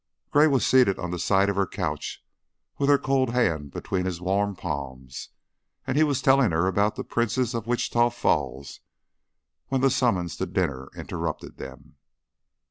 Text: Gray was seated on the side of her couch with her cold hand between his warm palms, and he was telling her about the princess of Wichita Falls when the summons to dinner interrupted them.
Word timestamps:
Gray 0.31 0.47
was 0.47 0.65
seated 0.65 0.97
on 0.97 1.11
the 1.11 1.19
side 1.19 1.47
of 1.47 1.55
her 1.55 1.67
couch 1.67 2.25
with 2.79 2.89
her 2.89 2.97
cold 2.97 3.29
hand 3.29 3.69
between 3.69 4.05
his 4.05 4.19
warm 4.19 4.55
palms, 4.55 5.29
and 5.85 5.95
he 5.95 6.03
was 6.03 6.23
telling 6.23 6.49
her 6.49 6.65
about 6.65 6.95
the 6.95 7.03
princess 7.03 7.53
of 7.53 7.67
Wichita 7.67 8.09
Falls 8.09 8.79
when 9.67 9.81
the 9.81 9.91
summons 9.91 10.37
to 10.37 10.47
dinner 10.47 10.89
interrupted 10.95 11.57
them. 11.57 11.97